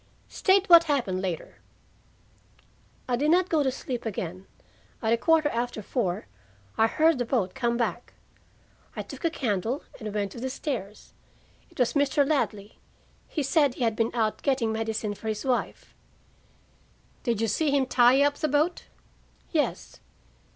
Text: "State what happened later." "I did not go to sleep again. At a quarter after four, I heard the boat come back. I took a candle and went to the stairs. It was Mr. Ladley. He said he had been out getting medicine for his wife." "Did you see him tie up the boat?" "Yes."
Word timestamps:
"State 0.29 0.67
what 0.67 0.85
happened 0.85 1.21
later." 1.21 1.57
"I 3.07 3.15
did 3.15 3.29
not 3.29 3.49
go 3.49 3.61
to 3.61 3.71
sleep 3.71 4.03
again. 4.03 4.47
At 4.99 5.13
a 5.13 5.17
quarter 5.17 5.49
after 5.49 5.83
four, 5.83 6.25
I 6.75 6.87
heard 6.87 7.19
the 7.19 7.23
boat 7.23 7.53
come 7.53 7.77
back. 7.77 8.13
I 8.95 9.03
took 9.03 9.23
a 9.23 9.29
candle 9.29 9.83
and 9.99 10.11
went 10.11 10.31
to 10.31 10.39
the 10.39 10.49
stairs. 10.49 11.13
It 11.69 11.77
was 11.77 11.93
Mr. 11.93 12.27
Ladley. 12.27 12.79
He 13.27 13.43
said 13.43 13.75
he 13.75 13.83
had 13.83 13.95
been 13.95 14.09
out 14.15 14.41
getting 14.41 14.71
medicine 14.73 15.13
for 15.13 15.27
his 15.27 15.45
wife." 15.45 15.93
"Did 17.21 17.39
you 17.39 17.47
see 17.47 17.69
him 17.69 17.85
tie 17.85 18.23
up 18.23 18.37
the 18.37 18.47
boat?" 18.47 18.85
"Yes." 19.51 19.99